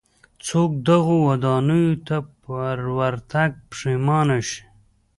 څوک 0.47 0.69
دغو 0.87 1.15
ودانیو 1.27 1.93
ته 2.07 2.17
پر 2.41 2.77
ورتګ 2.97 3.51
پښېمانه 3.69 4.37
شي. 4.49 4.63